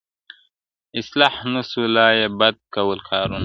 [0.99, 3.39] اصلاح نه سو لایې بد کول کارونه,